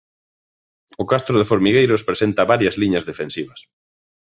[1.01, 3.59] O castro de Formigueiros presenta varias liñas defensivas.